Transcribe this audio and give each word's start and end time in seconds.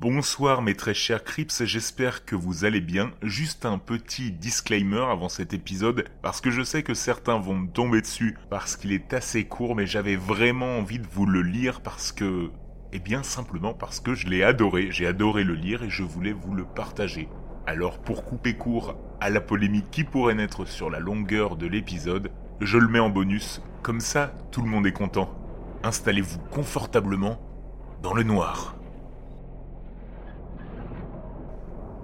Bonsoir 0.00 0.62
mes 0.62 0.76
très 0.76 0.94
chers 0.94 1.24
Crips, 1.24 1.64
j'espère 1.64 2.24
que 2.24 2.36
vous 2.36 2.64
allez 2.64 2.80
bien. 2.80 3.10
Juste 3.20 3.66
un 3.66 3.78
petit 3.78 4.30
disclaimer 4.30 5.04
avant 5.10 5.28
cet 5.28 5.54
épisode, 5.54 6.04
parce 6.22 6.40
que 6.40 6.52
je 6.52 6.62
sais 6.62 6.84
que 6.84 6.94
certains 6.94 7.40
vont 7.40 7.56
me 7.56 7.68
tomber 7.68 8.00
dessus, 8.00 8.38
parce 8.48 8.76
qu'il 8.76 8.92
est 8.92 9.12
assez 9.12 9.46
court, 9.46 9.74
mais 9.74 9.88
j'avais 9.88 10.14
vraiment 10.14 10.78
envie 10.78 11.00
de 11.00 11.06
vous 11.08 11.26
le 11.26 11.42
lire 11.42 11.80
parce 11.80 12.12
que... 12.12 12.52
Eh 12.92 13.00
bien 13.00 13.24
simplement 13.24 13.74
parce 13.74 13.98
que 13.98 14.14
je 14.14 14.28
l'ai 14.28 14.44
adoré, 14.44 14.92
j'ai 14.92 15.04
adoré 15.04 15.42
le 15.42 15.54
lire 15.54 15.82
et 15.82 15.90
je 15.90 16.04
voulais 16.04 16.30
vous 16.32 16.54
le 16.54 16.64
partager. 16.64 17.28
Alors 17.66 17.98
pour 17.98 18.24
couper 18.24 18.54
court 18.54 18.96
à 19.20 19.30
la 19.30 19.40
polémique 19.40 19.90
qui 19.90 20.04
pourrait 20.04 20.36
naître 20.36 20.64
sur 20.64 20.90
la 20.90 21.00
longueur 21.00 21.56
de 21.56 21.66
l'épisode, 21.66 22.30
je 22.60 22.78
le 22.78 22.86
mets 22.86 23.00
en 23.00 23.10
bonus, 23.10 23.60
comme 23.82 24.00
ça 24.00 24.32
tout 24.52 24.62
le 24.62 24.68
monde 24.68 24.86
est 24.86 24.92
content. 24.92 25.28
Installez-vous 25.82 26.38
confortablement 26.52 27.40
dans 28.00 28.14
le 28.14 28.22
noir. 28.22 28.77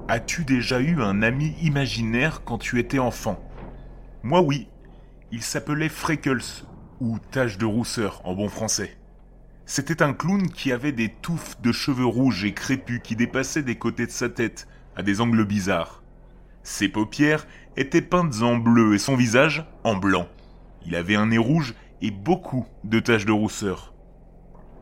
As-tu 0.06 0.44
déjà 0.44 0.80
eu 0.80 1.00
un 1.00 1.22
ami 1.22 1.54
imaginaire 1.62 2.42
quand 2.44 2.58
tu 2.58 2.78
étais 2.78 2.98
enfant? 2.98 3.42
Moi 4.22 4.42
oui. 4.42 4.68
Il 5.32 5.42
s'appelait 5.42 5.88
Freckles, 5.88 6.64
ou 7.00 7.18
Tache 7.30 7.56
de 7.56 7.64
rousseur 7.64 8.20
en 8.24 8.34
bon 8.34 8.50
français. 8.50 8.98
C'était 9.64 10.02
un 10.02 10.12
clown 10.12 10.50
qui 10.50 10.72
avait 10.72 10.92
des 10.92 11.08
touffes 11.08 11.58
de 11.62 11.72
cheveux 11.72 12.04
rouges 12.04 12.44
et 12.44 12.52
crépus 12.52 13.00
qui 13.02 13.16
dépassaient 13.16 13.62
des 13.62 13.76
côtés 13.76 14.04
de 14.04 14.10
sa 14.10 14.28
tête, 14.28 14.68
à 14.94 15.02
des 15.02 15.22
angles 15.22 15.46
bizarres. 15.46 16.02
Ses 16.62 16.90
paupières 16.90 17.46
étaient 17.78 18.02
peintes 18.02 18.42
en 18.42 18.56
bleu 18.56 18.94
et 18.94 18.98
son 18.98 19.16
visage 19.16 19.64
en 19.84 19.96
blanc. 19.96 20.28
Il 20.84 20.96
avait 20.96 21.16
un 21.16 21.28
nez 21.28 21.38
rouge 21.38 21.74
et 22.02 22.10
beaucoup 22.10 22.66
de 22.84 23.00
taches 23.00 23.24
de 23.24 23.32
rousseur. 23.32 23.94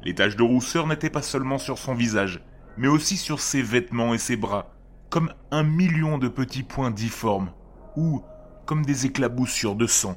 Les 0.03 0.17
taches 0.17 0.37
de 0.37 0.43
rousseur 0.43 0.89
n'étaient 0.89 1.11
pas 1.11 1.23
seulement 1.23 1.59
sur 1.59 1.79
son 1.79 1.95
visage, 1.95 2.43
mais 2.77 2.89
aussi 2.89 3.17
sur 3.17 3.39
ses 3.39 3.63
vêtements 3.63 4.15
et 4.15 4.19
ses 4.19 4.37
bras, 4.37 4.75
comme 5.13 5.35
un 5.51 5.63
million 5.63 6.17
de 6.17 6.27
petits 6.27 6.63
points 6.63 6.91
difformes, 6.91 7.51
ou 7.97 8.23
comme 8.65 8.83
des 8.83 9.05
éclaboussures 9.05 9.75
de 9.75 9.87
sang. 9.87 10.17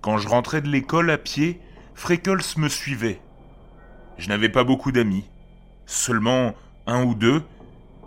Quand 0.00 0.18
je 0.18 0.26
rentrais 0.26 0.60
de 0.60 0.68
l'école 0.68 1.08
à 1.08 1.18
pied, 1.18 1.60
Freckles 1.94 2.58
me 2.58 2.68
suivait. 2.68 3.22
Je 4.18 4.28
n'avais 4.28 4.48
pas 4.48 4.64
beaucoup 4.64 4.90
d'amis, 4.90 5.30
seulement 5.86 6.54
un 6.88 7.04
ou 7.04 7.14
deux, 7.14 7.44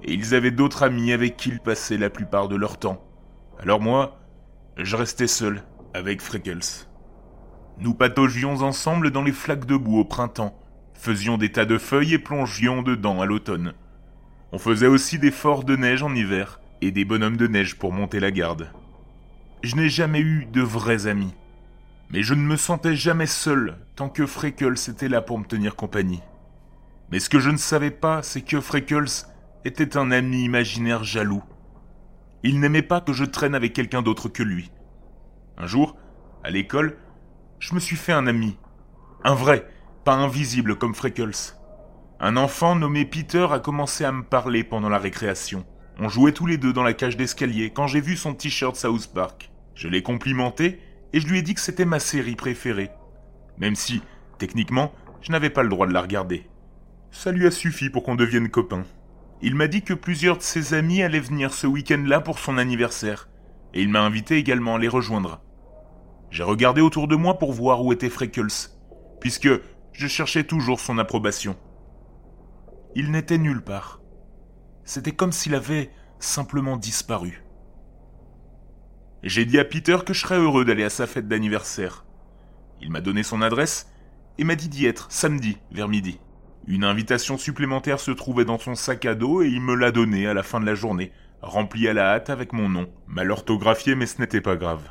et 0.03 0.11
ils 0.11 0.36
avaient 0.36 0.52
d'autres 0.52 0.83
amis 0.83 1.14
avec 1.14 1.38
qui 1.38 1.47
ils 1.47 1.61
passaient 1.61 1.98
la 1.98 2.09
plupart 2.09 2.50
de 2.50 2.58
leur 2.58 2.77
temps. 2.77 3.02
Alors 3.58 3.80
moi, 3.80 4.20
je 4.75 4.98
restais 4.98 5.27
seul 5.27 5.64
avec 5.94 6.22
Freckles. 6.22 6.89
Nous 7.77 7.94
pataugions 7.94 8.55
ensemble 8.64 9.11
dans 9.11 9.23
les 9.23 9.31
flaques 9.31 9.66
de 9.66 9.77
boue 9.77 10.00
au 10.00 10.03
printemps, 10.03 10.59
faisions 10.94 11.38
des 11.38 11.53
tas 11.53 11.64
de 11.64 11.77
feuilles 11.77 12.16
et 12.16 12.20
plongions 12.20 12.81
dedans 12.81 13.22
à 13.22 13.25
l'automne. 13.25 13.73
On 14.53 14.59
faisait 14.59 14.85
aussi 14.85 15.17
des 15.17 15.31
forts 15.31 15.63
de 15.63 15.75
neige 15.75 16.03
en 16.03 16.13
hiver 16.13 16.59
et 16.81 16.91
des 16.91 17.05
bonhommes 17.05 17.37
de 17.37 17.47
neige 17.47 17.75
pour 17.75 17.91
monter 17.91 18.19
la 18.19 18.29
garde. 18.29 18.71
Je 19.63 19.75
n'ai 19.75 19.89
jamais 19.89 20.19
eu 20.19 20.45
de 20.45 20.61
vrais 20.61 21.07
amis, 21.07 21.33
mais 22.11 22.21
je 22.21 22.35
ne 22.35 22.43
me 22.43 22.55
sentais 22.55 22.95
jamais 22.95 23.25
seul 23.25 23.79
tant 23.95 24.09
que 24.09 24.27
Freckles 24.27 24.77
était 24.87 25.09
là 25.09 25.23
pour 25.23 25.39
me 25.39 25.45
tenir 25.45 25.75
compagnie. 25.75 26.21
Mais 27.11 27.19
ce 27.19 27.31
que 27.31 27.39
je 27.39 27.49
ne 27.49 27.57
savais 27.57 27.89
pas, 27.89 28.21
c'est 28.21 28.43
que 28.43 28.61
Freckles 28.61 29.25
était 29.65 29.97
un 29.97 30.11
ami 30.11 30.43
imaginaire 30.43 31.03
jaloux. 31.03 31.41
Il 32.43 32.59
n'aimait 32.59 32.83
pas 32.83 33.01
que 33.01 33.11
je 33.11 33.25
traîne 33.25 33.55
avec 33.55 33.73
quelqu'un 33.73 34.03
d'autre 34.03 34.29
que 34.29 34.43
lui. 34.43 34.69
Un 35.57 35.65
jour, 35.65 35.97
à 36.43 36.51
l'école, 36.51 36.97
je 37.57 37.73
me 37.73 37.79
suis 37.79 37.95
fait 37.95 38.13
un 38.13 38.27
ami. 38.27 38.55
Un 39.23 39.33
vrai, 39.33 39.67
pas 40.03 40.13
invisible 40.13 40.75
comme 40.75 40.93
Freckles. 40.93 41.55
Un 42.25 42.38
enfant 42.38 42.77
nommé 42.77 43.03
Peter 43.03 43.47
a 43.52 43.59
commencé 43.59 44.05
à 44.05 44.13
me 44.13 44.23
parler 44.23 44.63
pendant 44.63 44.88
la 44.88 44.97
récréation. 44.97 45.66
On 45.99 46.07
jouait 46.07 46.31
tous 46.31 46.45
les 46.45 46.57
deux 46.57 46.71
dans 46.71 46.81
la 46.81 46.93
cage 46.93 47.17
d'escalier 47.17 47.71
quand 47.71 47.85
j'ai 47.85 47.99
vu 47.99 48.15
son 48.15 48.33
t-shirt 48.33 48.77
South 48.77 49.11
Park. 49.13 49.52
Je 49.75 49.89
l'ai 49.89 50.03
complimenté 50.03 50.80
et 51.11 51.20
je 51.20 51.27
lui 51.27 51.39
ai 51.39 51.42
dit 51.42 51.53
que 51.53 51.59
c'était 51.59 51.83
ma 51.83 51.99
série 51.99 52.37
préférée. 52.37 52.92
Même 53.58 53.75
si, 53.75 54.02
techniquement, 54.37 54.93
je 55.20 55.33
n'avais 55.33 55.49
pas 55.49 55.64
le 55.64 55.70
droit 55.70 55.86
de 55.86 55.92
la 55.92 56.02
regarder. 56.02 56.48
Ça 57.11 57.33
lui 57.33 57.45
a 57.45 57.52
suffi 57.52 57.89
pour 57.89 58.03
qu'on 58.03 58.15
devienne 58.15 58.48
copains. 58.48 58.86
Il 59.42 59.55
m'a 59.55 59.67
dit 59.67 59.81
que 59.81 59.93
plusieurs 59.93 60.37
de 60.37 60.43
ses 60.43 60.73
amis 60.73 61.03
allaient 61.03 61.19
venir 61.19 61.53
ce 61.53 61.67
week-end-là 61.67 62.21
pour 62.21 62.39
son 62.39 62.58
anniversaire, 62.58 63.27
et 63.73 63.81
il 63.81 63.89
m'a 63.89 63.99
invité 63.99 64.37
également 64.37 64.75
à 64.75 64.80
les 64.80 64.87
rejoindre. 64.87 65.42
J'ai 66.31 66.43
regardé 66.43 66.80
autour 66.80 67.09
de 67.09 67.17
moi 67.17 67.37
pour 67.37 67.52
voir 67.52 67.83
où 67.83 67.92
était 67.92 68.09
Freckles, 68.09 68.69
puisque 69.19 69.49
je 69.92 70.08
cherchais 70.08 70.45
toujours 70.45 70.80
son 70.80 70.98
approbation. 70.99 71.58
Il 72.95 73.09
n'était 73.09 73.39
nulle 73.39 73.64
part. 73.64 74.02
C'était 74.83 75.14
comme 75.14 75.31
s'il 75.31 75.55
avait 75.55 75.89
simplement 76.20 76.77
disparu. 76.77 77.43
J'ai 79.23 79.45
dit 79.45 79.58
à 79.58 79.65
Peter 79.65 79.98
que 80.05 80.14
je 80.14 80.21
serais 80.21 80.37
heureux 80.37 80.64
d'aller 80.64 80.83
à 80.83 80.89
sa 80.89 81.08
fête 81.08 81.27
d'anniversaire. 81.27 82.05
Il 82.81 82.92
m'a 82.92 83.02
donné 83.02 83.23
son 83.23 83.42
adresse 83.42 83.92
et 84.37 84.43
m'a 84.43 84.55
dit 84.55 84.70
d'y 84.70 84.86
être 84.86 85.11
samedi 85.11 85.58
vers 85.71 85.87
midi. 85.87 86.20
Une 86.67 86.83
invitation 86.83 87.37
supplémentaire 87.37 87.99
se 87.99 88.11
trouvait 88.11 88.45
dans 88.45 88.59
son 88.59 88.76
sac 88.76 89.05
à 89.05 89.15
dos 89.15 89.42
et 89.42 89.48
il 89.48 89.61
me 89.61 89.75
l'a 89.75 89.92
donnée 89.92 90.27
à 90.27 90.33
la 90.33 90.43
fin 90.43 90.60
de 90.60 90.65
la 90.65 90.75
journée, 90.75 91.11
remplie 91.42 91.87
à 91.87 91.93
la 91.93 92.14
hâte 92.14 92.30
avec 92.30 92.54
mon 92.54 92.70
nom, 92.70 92.89
mal 93.08 93.31
orthographié 93.31 93.95
mais 93.95 94.05
ce 94.05 94.21
n'était 94.21 94.42
pas 94.42 94.55
grave. 94.55 94.87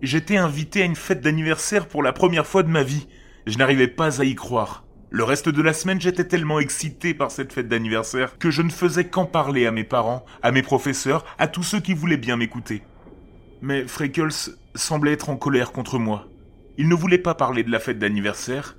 J'étais 0.00 0.36
invité 0.36 0.82
à 0.82 0.84
une 0.84 0.96
fête 0.96 1.20
d'anniversaire 1.20 1.88
pour 1.88 2.02
la 2.02 2.12
première 2.12 2.46
fois 2.46 2.62
de 2.62 2.68
ma 2.68 2.82
vie. 2.82 3.08
Je 3.46 3.58
n'arrivais 3.58 3.88
pas 3.88 4.20
à 4.20 4.24
y 4.24 4.34
croire. 4.34 4.84
Le 5.14 5.22
reste 5.22 5.48
de 5.48 5.62
la 5.62 5.72
semaine, 5.72 6.00
j'étais 6.00 6.26
tellement 6.26 6.58
excité 6.58 7.14
par 7.14 7.30
cette 7.30 7.52
fête 7.52 7.68
d'anniversaire 7.68 8.36
que 8.36 8.50
je 8.50 8.62
ne 8.62 8.68
faisais 8.68 9.06
qu'en 9.06 9.26
parler 9.26 9.64
à 9.64 9.70
mes 9.70 9.84
parents, 9.84 10.26
à 10.42 10.50
mes 10.50 10.64
professeurs, 10.64 11.24
à 11.38 11.46
tous 11.46 11.62
ceux 11.62 11.78
qui 11.78 11.94
voulaient 11.94 12.16
bien 12.16 12.36
m'écouter. 12.36 12.82
Mais 13.62 13.86
Freckles 13.86 14.56
semblait 14.74 15.12
être 15.12 15.30
en 15.30 15.36
colère 15.36 15.70
contre 15.70 16.00
moi. 16.00 16.26
Il 16.78 16.88
ne 16.88 16.96
voulait 16.96 17.18
pas 17.18 17.36
parler 17.36 17.62
de 17.62 17.70
la 17.70 17.78
fête 17.78 18.00
d'anniversaire, 18.00 18.76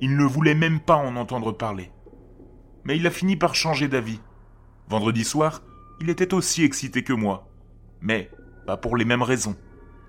il 0.00 0.16
ne 0.16 0.22
voulait 0.22 0.54
même 0.54 0.78
pas 0.78 0.94
en 0.94 1.16
entendre 1.16 1.50
parler. 1.50 1.90
Mais 2.84 2.96
il 2.96 3.04
a 3.08 3.10
fini 3.10 3.34
par 3.34 3.56
changer 3.56 3.88
d'avis. 3.88 4.20
Vendredi 4.86 5.24
soir, 5.24 5.64
il 6.00 6.08
était 6.08 6.34
aussi 6.34 6.62
excité 6.62 7.02
que 7.02 7.12
moi. 7.12 7.48
Mais 8.00 8.30
pas 8.64 8.76
pour 8.76 8.96
les 8.96 9.04
mêmes 9.04 9.22
raisons. 9.22 9.56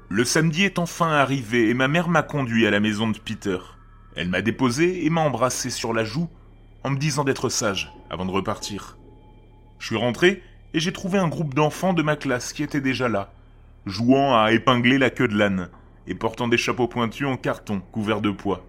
Le 0.10 0.26
samedi 0.26 0.64
est 0.64 0.78
enfin 0.78 1.10
arrivé 1.10 1.70
et 1.70 1.74
ma 1.74 1.88
mère 1.88 2.08
m'a 2.08 2.22
conduit 2.22 2.68
à 2.68 2.70
la 2.70 2.80
maison 2.80 3.10
de 3.10 3.18
Peter. 3.18 3.58
Elle 4.16 4.30
m'a 4.30 4.42
déposé 4.42 5.06
et 5.06 5.10
m'a 5.10 5.22
embrassé 5.22 5.70
sur 5.70 5.94
la 5.94 6.06
joue 6.06 6.30
en 6.84 6.90
me 6.90 6.98
disant 6.98 7.26
d'être 7.26 7.50
sage 7.50 7.94
avant 8.10 8.26
de 8.26 8.32
repartir. 8.32 8.98
Je 9.78 9.88
suis 9.88 9.98
rentré 9.98 10.42
et 10.74 10.80
j'ai 10.80 10.94
trouvé 10.94 11.20
un 11.20 11.28
groupe 11.28 11.54
d'enfants 11.54 11.94
de 11.94 12.02
ma 12.02 12.16
classe 12.16 12.54
qui 12.54 12.64
étaient 12.64 12.82
déjà 12.82 13.10
là, 13.10 13.34
jouant 13.86 14.42
à 14.42 14.54
épingler 14.54 14.98
la 14.98 15.10
queue 15.10 15.28
de 15.28 15.38
l'âne 15.38 15.70
et 16.08 16.16
portant 16.16 16.48
des 16.48 16.58
chapeaux 16.58 16.88
pointus 16.88 17.28
en 17.28 17.36
carton 17.36 17.82
couverts 17.92 18.22
de 18.22 18.32
pois. 18.32 18.66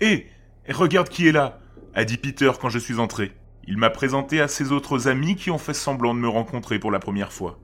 Hé, 0.00 0.28
eh, 0.66 0.72
regarde 0.72 1.08
qui 1.08 1.26
est 1.26 1.32
là 1.32 1.58
a 1.94 2.04
dit 2.04 2.16
Peter 2.16 2.52
quand 2.60 2.68
je 2.68 2.78
suis 2.78 3.00
entré. 3.00 3.32
Il 3.66 3.78
m'a 3.78 3.90
présenté 3.90 4.40
à 4.40 4.46
ses 4.46 4.70
autres 4.70 5.08
amis 5.08 5.34
qui 5.34 5.50
ont 5.50 5.58
fait 5.58 5.74
semblant 5.74 6.14
de 6.14 6.20
me 6.20 6.28
rencontrer 6.28 6.78
pour 6.78 6.92
la 6.92 7.00
première 7.00 7.32
fois. 7.32 7.58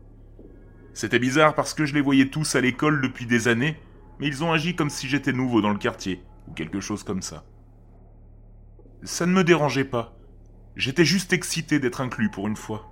C'était 0.94 1.20
bizarre 1.20 1.54
parce 1.54 1.74
que 1.74 1.86
je 1.86 1.94
les 1.94 2.00
voyais 2.00 2.26
tous 2.26 2.56
à 2.56 2.60
l'école 2.60 3.00
depuis 3.00 3.26
des 3.26 3.46
années, 3.46 3.76
mais 4.18 4.26
ils 4.26 4.42
ont 4.42 4.52
agi 4.52 4.74
comme 4.74 4.90
si 4.90 5.08
j'étais 5.08 5.32
nouveau 5.32 5.60
dans 5.60 5.70
le 5.70 5.78
quartier 5.78 6.20
ou 6.48 6.52
quelque 6.52 6.80
chose 6.80 7.02
comme 7.02 7.22
ça. 7.22 7.44
Ça 9.02 9.26
ne 9.26 9.32
me 9.32 9.44
dérangeait 9.44 9.84
pas. 9.84 10.16
J'étais 10.76 11.04
juste 11.04 11.32
excité 11.32 11.78
d'être 11.78 12.00
inclus 12.00 12.30
pour 12.30 12.48
une 12.48 12.56
fois. 12.56 12.90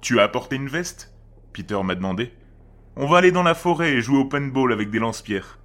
Tu 0.00 0.18
as 0.18 0.24
apporté 0.24 0.56
une 0.56 0.68
veste? 0.68 1.14
Peter 1.52 1.80
m'a 1.82 1.94
demandé. 1.94 2.32
On 2.96 3.06
va 3.06 3.18
aller 3.18 3.32
dans 3.32 3.42
la 3.42 3.54
forêt 3.54 3.92
et 3.92 4.00
jouer 4.00 4.18
au 4.18 4.24
paintball 4.24 4.72
avec 4.72 4.90
des 4.90 4.98
lance-pierres. 4.98 5.58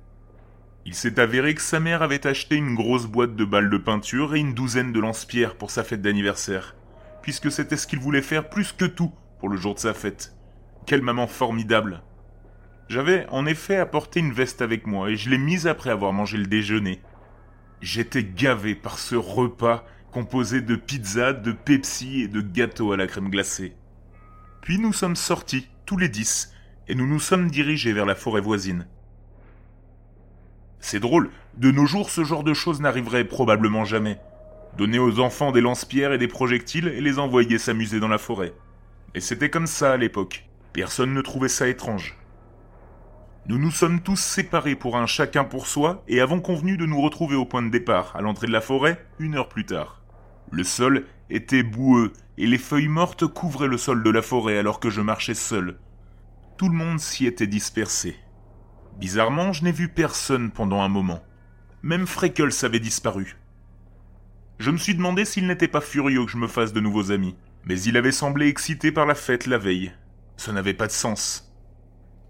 Il 0.85 0.95
s'est 0.95 1.19
avéré 1.19 1.53
que 1.55 1.61
sa 1.61 1.79
mère 1.79 2.01
avait 2.01 2.25
acheté 2.27 2.55
une 2.55 2.75
grosse 2.75 3.05
boîte 3.05 3.35
de 3.35 3.45
balles 3.45 3.69
de 3.69 3.77
peinture 3.77 4.35
et 4.35 4.39
une 4.39 4.53
douzaine 4.53 4.91
de 4.91 4.99
lance-pierres 4.99 5.55
pour 5.55 5.71
sa 5.71 5.83
fête 5.83 6.01
d'anniversaire, 6.01 6.75
puisque 7.21 7.51
c'était 7.51 7.77
ce 7.77 7.87
qu'il 7.87 7.99
voulait 7.99 8.21
faire 8.21 8.49
plus 8.49 8.71
que 8.71 8.85
tout 8.85 9.11
pour 9.39 9.49
le 9.49 9.57
jour 9.57 9.75
de 9.75 9.79
sa 9.79 9.93
fête. 9.93 10.35
Quelle 10.85 11.03
maman 11.03 11.27
formidable 11.27 12.01
j'avais 12.91 13.25
en 13.29 13.45
effet 13.45 13.77
apporté 13.77 14.19
une 14.19 14.33
veste 14.33 14.61
avec 14.61 14.85
moi 14.85 15.09
et 15.09 15.15
je 15.15 15.29
l'ai 15.29 15.37
mise 15.37 15.65
après 15.65 15.91
avoir 15.91 16.11
mangé 16.11 16.37
le 16.37 16.45
déjeuner. 16.45 16.99
J'étais 17.79 18.25
gavé 18.25 18.75
par 18.75 18.99
ce 18.99 19.15
repas 19.15 19.85
composé 20.11 20.59
de 20.59 20.75
pizza, 20.75 21.31
de 21.31 21.53
Pepsi 21.53 22.23
et 22.23 22.27
de 22.27 22.41
gâteaux 22.41 22.91
à 22.91 22.97
la 22.97 23.07
crème 23.07 23.29
glacée. 23.29 23.77
Puis 24.59 24.77
nous 24.77 24.91
sommes 24.91 25.15
sortis, 25.15 25.69
tous 25.85 25.95
les 25.95 26.09
dix, 26.09 26.53
et 26.89 26.95
nous 26.95 27.07
nous 27.07 27.21
sommes 27.21 27.49
dirigés 27.49 27.93
vers 27.93 28.05
la 28.05 28.13
forêt 28.13 28.41
voisine. 28.41 28.85
C'est 30.81 30.99
drôle, 30.99 31.29
de 31.55 31.71
nos 31.71 31.85
jours 31.85 32.09
ce 32.09 32.25
genre 32.25 32.43
de 32.43 32.53
choses 32.53 32.81
n'arriverait 32.81 33.23
probablement 33.23 33.85
jamais. 33.85 34.19
Donner 34.77 34.99
aux 34.99 35.21
enfants 35.21 35.53
des 35.53 35.61
lance-pierres 35.61 36.11
et 36.11 36.17
des 36.17 36.27
projectiles 36.27 36.89
et 36.89 36.99
les 36.99 37.19
envoyer 37.19 37.57
s'amuser 37.57 38.01
dans 38.01 38.09
la 38.09 38.17
forêt. 38.17 38.51
Et 39.15 39.21
c'était 39.21 39.49
comme 39.49 39.67
ça 39.67 39.93
à 39.93 39.97
l'époque. 39.97 40.49
Personne 40.73 41.13
ne 41.13 41.21
trouvait 41.21 41.47
ça 41.47 41.69
étrange. 41.69 42.17
Nous 43.47 43.57
nous 43.57 43.71
sommes 43.71 44.01
tous 44.01 44.19
séparés 44.19 44.75
pour 44.75 44.97
un 44.97 45.07
chacun 45.07 45.43
pour 45.43 45.65
soi 45.65 46.03
et 46.07 46.21
avons 46.21 46.39
convenu 46.39 46.77
de 46.77 46.85
nous 46.85 47.01
retrouver 47.01 47.35
au 47.35 47.45
point 47.45 47.63
de 47.63 47.71
départ, 47.71 48.15
à 48.15 48.21
l'entrée 48.21 48.45
de 48.45 48.51
la 48.51 48.61
forêt, 48.61 49.03
une 49.17 49.35
heure 49.35 49.49
plus 49.49 49.65
tard. 49.65 50.03
Le 50.51 50.63
sol 50.63 51.07
était 51.31 51.63
boueux 51.63 52.13
et 52.37 52.45
les 52.45 52.59
feuilles 52.59 52.87
mortes 52.87 53.25
couvraient 53.25 53.67
le 53.67 53.77
sol 53.77 54.03
de 54.03 54.09
la 54.11 54.21
forêt 54.21 54.59
alors 54.59 54.79
que 54.79 54.91
je 54.91 55.01
marchais 55.01 55.33
seul. 55.33 55.79
Tout 56.57 56.69
le 56.69 56.75
monde 56.75 56.99
s'y 56.99 57.25
était 57.25 57.47
dispersé. 57.47 58.15
Bizarrement, 58.99 59.53
je 59.53 59.63
n'ai 59.63 59.71
vu 59.71 59.87
personne 59.87 60.51
pendant 60.51 60.81
un 60.81 60.89
moment. 60.89 61.23
Même 61.81 62.05
Freckles 62.05 62.63
avait 62.63 62.79
disparu. 62.79 63.37
Je 64.59 64.69
me 64.69 64.77
suis 64.77 64.93
demandé 64.93 65.25
s'il 65.25 65.47
n'était 65.47 65.67
pas 65.67 65.81
furieux 65.81 66.23
que 66.25 66.31
je 66.31 66.37
me 66.37 66.47
fasse 66.47 66.73
de 66.73 66.79
nouveaux 66.79 67.11
amis, 67.11 67.35
mais 67.65 67.81
il 67.81 67.97
avait 67.97 68.11
semblé 68.11 68.47
excité 68.47 68.91
par 68.91 69.07
la 69.07 69.15
fête 69.15 69.47
la 69.47 69.57
veille. 69.57 69.91
Ça 70.37 70.51
n'avait 70.51 70.75
pas 70.75 70.85
de 70.85 70.91
sens. 70.91 71.50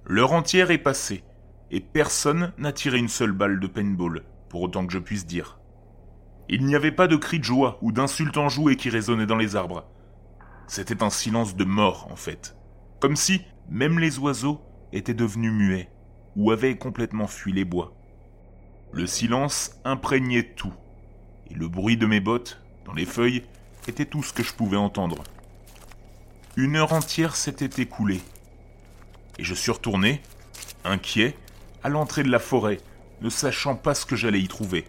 L'heure 0.05 0.33
entière 0.33 0.71
est 0.71 0.77
passée, 0.77 1.23
et 1.69 1.79
personne 1.79 2.53
n'a 2.57 2.73
tiré 2.73 2.97
une 2.97 3.07
seule 3.07 3.31
balle 3.31 3.59
de 3.59 3.67
paintball, 3.67 4.23
pour 4.49 4.61
autant 4.61 4.85
que 4.85 4.93
je 4.93 4.99
puisse 4.99 5.25
dire. 5.25 5.59
Il 6.49 6.65
n'y 6.65 6.75
avait 6.75 6.91
pas 6.91 7.07
de 7.07 7.15
cris 7.15 7.39
de 7.39 7.43
joie 7.43 7.77
ou 7.81 7.91
d'insultes 7.91 8.37
enjouées 8.37 8.75
qui 8.75 8.89
résonnaient 8.89 9.25
dans 9.25 9.37
les 9.37 9.55
arbres. 9.55 9.85
C'était 10.67 11.03
un 11.03 11.09
silence 11.09 11.55
de 11.55 11.63
mort, 11.63 12.07
en 12.11 12.15
fait. 12.15 12.57
Comme 12.99 13.15
si 13.15 13.41
même 13.69 13.99
les 13.99 14.19
oiseaux 14.19 14.59
étaient 14.91 15.13
devenus 15.13 15.53
muets, 15.53 15.89
ou 16.35 16.51
avaient 16.51 16.77
complètement 16.77 17.27
fui 17.27 17.53
les 17.53 17.65
bois. 17.65 17.93
Le 18.91 19.07
silence 19.07 19.79
imprégnait 19.85 20.53
tout, 20.55 20.73
et 21.49 21.53
le 21.53 21.69
bruit 21.69 21.95
de 21.95 22.05
mes 22.05 22.19
bottes, 22.19 22.61
dans 22.85 22.93
les 22.93 23.05
feuilles, 23.05 23.43
était 23.87 24.05
tout 24.05 24.23
ce 24.23 24.33
que 24.33 24.43
je 24.43 24.53
pouvais 24.53 24.77
entendre. 24.77 25.23
Une 26.57 26.75
heure 26.75 26.91
entière 26.91 27.35
s'était 27.35 27.81
écoulée, 27.81 28.21
et 29.39 29.43
je 29.43 29.53
suis 29.53 29.71
retourné, 29.71 30.21
inquiet, 30.83 31.35
à 31.83 31.89
l'entrée 31.89 32.23
de 32.23 32.29
la 32.29 32.39
forêt, 32.39 32.79
ne 33.21 33.29
sachant 33.29 33.75
pas 33.75 33.93
ce 33.93 34.05
que 34.05 34.15
j'allais 34.15 34.39
y 34.39 34.47
trouver. 34.47 34.85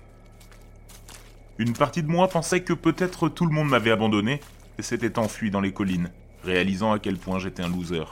Une 1.58 1.74
partie 1.74 2.02
de 2.02 2.08
moi 2.08 2.28
pensait 2.28 2.62
que 2.62 2.72
peut-être 2.72 3.28
tout 3.28 3.46
le 3.46 3.52
monde 3.52 3.68
m'avait 3.68 3.90
abandonné 3.90 4.40
et 4.78 4.82
s'était 4.82 5.18
enfui 5.18 5.50
dans 5.50 5.60
les 5.60 5.72
collines, 5.72 6.10
réalisant 6.44 6.92
à 6.92 6.98
quel 6.98 7.18
point 7.18 7.38
j'étais 7.38 7.62
un 7.62 7.68
loser. 7.68 8.04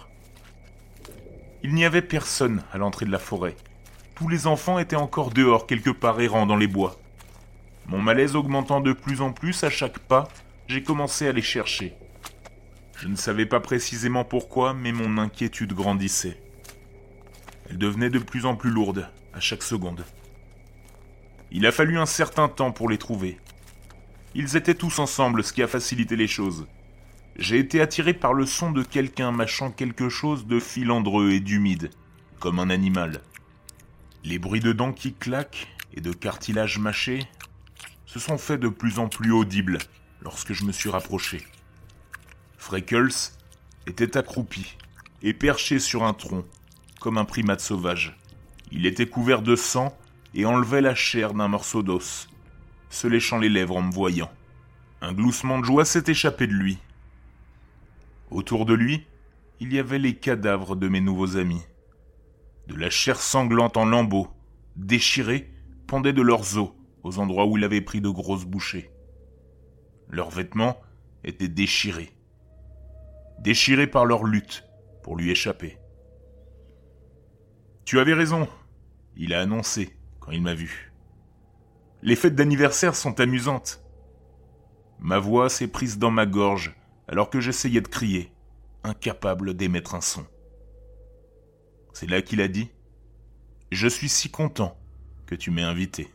Il 1.62 1.74
n'y 1.74 1.84
avait 1.84 2.02
personne 2.02 2.62
à 2.72 2.78
l'entrée 2.78 3.06
de 3.06 3.10
la 3.10 3.18
forêt. 3.18 3.56
Tous 4.14 4.28
les 4.28 4.46
enfants 4.46 4.78
étaient 4.78 4.96
encore 4.96 5.30
dehors 5.30 5.66
quelque 5.66 5.90
part 5.90 6.20
errant 6.20 6.46
dans 6.46 6.56
les 6.56 6.66
bois. 6.66 6.98
Mon 7.86 7.98
malaise 7.98 8.36
augmentant 8.36 8.80
de 8.80 8.92
plus 8.92 9.20
en 9.20 9.32
plus 9.32 9.64
à 9.64 9.70
chaque 9.70 9.98
pas, 9.98 10.28
j'ai 10.68 10.82
commencé 10.82 11.26
à 11.26 11.32
les 11.32 11.42
chercher. 11.42 11.94
Je 13.00 13.08
ne 13.08 13.16
savais 13.16 13.46
pas 13.46 13.60
précisément 13.60 14.24
pourquoi, 14.24 14.74
mais 14.74 14.92
mon 14.92 15.16
inquiétude 15.16 15.72
grandissait. 15.72 16.38
Elle 17.70 17.78
devenait 17.78 18.10
de 18.10 18.18
plus 18.18 18.44
en 18.44 18.56
plus 18.56 18.68
lourde 18.68 19.08
à 19.32 19.40
chaque 19.40 19.62
seconde. 19.62 20.04
Il 21.50 21.64
a 21.64 21.72
fallu 21.72 21.98
un 21.98 22.04
certain 22.04 22.48
temps 22.48 22.72
pour 22.72 22.90
les 22.90 22.98
trouver. 22.98 23.38
Ils 24.34 24.54
étaient 24.54 24.74
tous 24.74 24.98
ensemble, 24.98 25.42
ce 25.42 25.54
qui 25.54 25.62
a 25.62 25.66
facilité 25.66 26.14
les 26.14 26.26
choses. 26.26 26.66
J'ai 27.36 27.58
été 27.58 27.80
attiré 27.80 28.12
par 28.12 28.34
le 28.34 28.44
son 28.44 28.70
de 28.70 28.82
quelqu'un 28.82 29.32
mâchant 29.32 29.70
quelque 29.70 30.10
chose 30.10 30.46
de 30.46 30.60
filandreux 30.60 31.30
et 31.30 31.40
d'humide, 31.40 31.90
comme 32.38 32.58
un 32.58 32.68
animal. 32.68 33.22
Les 34.24 34.38
bruits 34.38 34.60
de 34.60 34.72
dents 34.72 34.92
qui 34.92 35.14
claquent 35.14 35.68
et 35.94 36.02
de 36.02 36.12
cartilage 36.12 36.78
mâché 36.78 37.26
se 38.04 38.18
sont 38.18 38.36
faits 38.36 38.60
de 38.60 38.68
plus 38.68 38.98
en 38.98 39.08
plus 39.08 39.32
audibles 39.32 39.78
lorsque 40.20 40.52
je 40.52 40.64
me 40.66 40.72
suis 40.72 40.90
rapproché. 40.90 41.46
Freckles 42.60 43.32
était 43.86 44.18
accroupi 44.18 44.76
et 45.22 45.32
perché 45.32 45.78
sur 45.78 46.04
un 46.04 46.12
tronc, 46.12 46.44
comme 47.00 47.16
un 47.16 47.24
primate 47.24 47.60
sauvage. 47.60 48.18
Il 48.70 48.84
était 48.84 49.08
couvert 49.08 49.40
de 49.40 49.56
sang 49.56 49.96
et 50.34 50.44
enlevait 50.44 50.82
la 50.82 50.94
chair 50.94 51.32
d'un 51.32 51.48
morceau 51.48 51.82
d'os, 51.82 52.28
se 52.90 53.06
léchant 53.06 53.38
les 53.38 53.48
lèvres 53.48 53.78
en 53.78 53.82
me 53.82 53.90
voyant. 53.90 54.30
Un 55.00 55.14
gloussement 55.14 55.58
de 55.58 55.64
joie 55.64 55.86
s'est 55.86 56.04
échappé 56.06 56.46
de 56.46 56.52
lui. 56.52 56.76
Autour 58.30 58.66
de 58.66 58.74
lui, 58.74 59.06
il 59.58 59.72
y 59.72 59.78
avait 59.78 59.98
les 59.98 60.16
cadavres 60.16 60.76
de 60.76 60.86
mes 60.86 61.00
nouveaux 61.00 61.38
amis. 61.38 61.62
De 62.68 62.76
la 62.76 62.90
chair 62.90 63.18
sanglante 63.18 63.78
en 63.78 63.86
lambeaux, 63.86 64.28
déchirée, 64.76 65.50
pendait 65.86 66.12
de 66.12 66.22
leurs 66.22 66.58
os 66.58 66.72
aux 67.04 67.18
endroits 67.18 67.46
où 67.46 67.56
il 67.56 67.64
avait 67.64 67.80
pris 67.80 68.02
de 68.02 68.10
grosses 68.10 68.44
bouchées. 68.44 68.90
Leurs 70.10 70.30
vêtements 70.30 70.78
étaient 71.24 71.48
déchirés. 71.48 72.12
Déchirés 73.40 73.86
par 73.86 74.04
leur 74.04 74.24
lutte 74.24 74.64
pour 75.02 75.16
lui 75.16 75.30
échapper. 75.30 75.78
Tu 77.86 77.98
avais 77.98 78.12
raison, 78.12 78.46
il 79.16 79.32
a 79.32 79.40
annoncé 79.40 79.96
quand 80.20 80.32
il 80.32 80.42
m'a 80.42 80.54
vu. 80.54 80.92
Les 82.02 82.16
fêtes 82.16 82.34
d'anniversaire 82.34 82.94
sont 82.94 83.18
amusantes. 83.18 83.82
Ma 84.98 85.18
voix 85.18 85.48
s'est 85.48 85.68
prise 85.68 85.98
dans 85.98 86.10
ma 86.10 86.26
gorge 86.26 86.76
alors 87.08 87.30
que 87.30 87.40
j'essayais 87.40 87.80
de 87.80 87.88
crier, 87.88 88.30
incapable 88.84 89.54
d'émettre 89.54 89.94
un 89.94 90.00
son. 90.02 90.26
C'est 91.94 92.08
là 92.08 92.20
qu'il 92.22 92.42
a 92.42 92.48
dit 92.48 92.70
Je 93.72 93.88
suis 93.88 94.08
si 94.08 94.30
content 94.30 94.78
que 95.26 95.34
tu 95.34 95.50
m'aies 95.50 95.62
invité. 95.62 96.10